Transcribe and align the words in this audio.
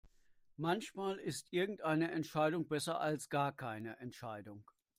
Manchmal 0.57 1.19
ist 1.19 1.53
irgendeine 1.53 2.09
Entscheidung 2.09 2.67
besser 2.67 2.99
als 2.99 3.29
gar 3.29 3.51
keine 3.55 3.99
Entscheidung. 3.99 4.63